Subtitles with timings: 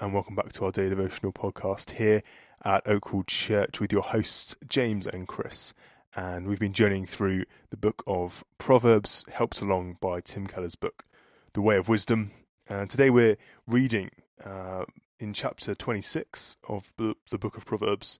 [0.00, 2.20] and welcome back to our daily devotional podcast here
[2.64, 5.72] at Oakhall Church with your hosts, James and Chris.
[6.16, 11.04] And we've been journeying through the book of Proverbs, helped along by Tim Keller's book,
[11.52, 12.32] The Way of Wisdom.
[12.66, 13.36] And today we're
[13.68, 14.10] reading
[14.44, 14.84] uh,
[15.20, 18.18] in chapter 26 of the book of Proverbs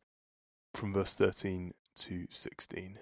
[0.74, 3.00] from verse 13 to 16.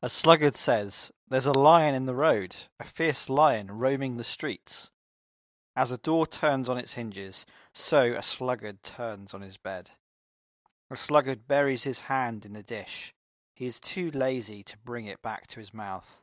[0.00, 4.90] A sluggard says, There's a lion in the road, a fierce lion roaming the streets.
[5.76, 9.90] As a door turns on its hinges, so a sluggard turns on his bed.
[10.90, 13.14] A sluggard buries his hand in a dish.
[13.54, 16.22] He is too lazy to bring it back to his mouth.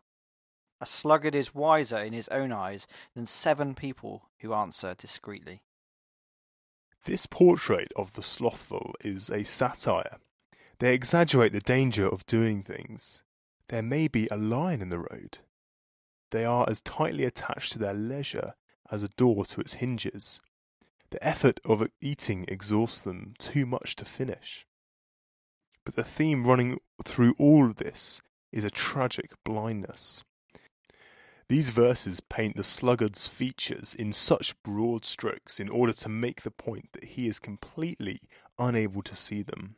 [0.82, 5.62] A sluggard is wiser in his own eyes than seven people who answer discreetly.
[7.04, 10.18] This portrait of the slothful is a satire.
[10.80, 13.22] They exaggerate the danger of doing things
[13.70, 15.40] there may be a lion in the road.
[16.32, 18.56] They are as tightly attached to their leisure
[18.92, 20.42] as a door to its hinges.
[21.12, 24.66] The effort of eating exhausts them too much to finish.
[25.84, 30.24] But the theme running through all this is a tragic blindness.
[31.48, 36.52] These verses paint the sluggard's features in such broad strokes in order to make the
[36.52, 38.22] point that he is completely
[38.58, 39.76] unable to see them.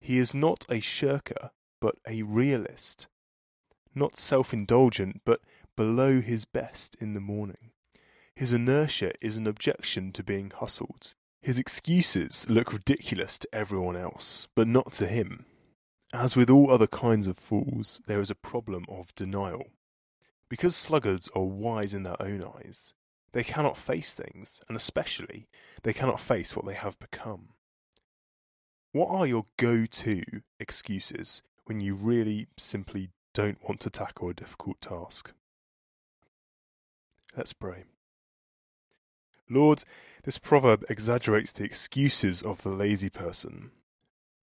[0.00, 1.50] He is not a shirker
[1.84, 3.08] but a realist.
[3.94, 5.42] Not self indulgent, but
[5.76, 7.72] below his best in the morning.
[8.34, 11.12] His inertia is an objection to being hustled.
[11.42, 15.44] His excuses look ridiculous to everyone else, but not to him.
[16.10, 19.66] As with all other kinds of fools, there is a problem of denial.
[20.48, 22.94] Because sluggards are wise in their own eyes,
[23.32, 25.48] they cannot face things, and especially,
[25.82, 27.50] they cannot face what they have become.
[28.92, 30.22] What are your go to
[30.58, 35.32] excuses when you really simply don't want to tackle a difficult task.
[37.36, 37.84] Let's pray.
[39.50, 39.84] Lord,
[40.24, 43.72] this proverb exaggerates the excuses of the lazy person,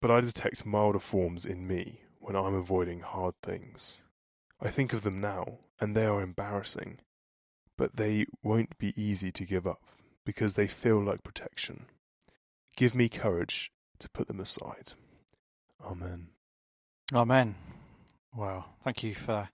[0.00, 4.02] but I detect milder forms in me when I'm avoiding hard things.
[4.60, 7.00] I think of them now, and they are embarrassing,
[7.76, 9.82] but they won't be easy to give up
[10.24, 11.86] because they feel like protection.
[12.76, 14.92] Give me courage to put them aside.
[15.84, 16.28] Amen.
[17.14, 17.56] Amen.
[18.34, 19.50] Well, thank you for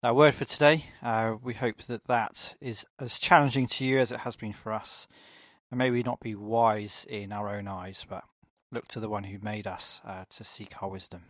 [0.00, 0.84] that word for today.
[1.02, 4.72] Uh, we hope that that is as challenging to you as it has been for
[4.72, 5.08] us.
[5.72, 8.22] And may we not be wise in our own eyes, but
[8.70, 11.22] look to the one who made us uh, to seek our wisdom.